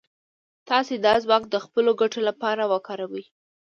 تاسې 0.69 0.95
دا 1.05 1.13
ځواک 1.23 1.43
د 1.49 1.55
خپلو 1.65 1.91
ګټو 2.01 2.19
لپاره 2.29 2.63
وکاروئ. 2.73 3.25